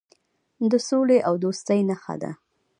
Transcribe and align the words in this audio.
د 0.71 0.73
سولې 0.89 1.17
او 1.27 1.33
دوستۍ 1.43 1.79
نښه 1.89 2.15
ده. 2.21 2.31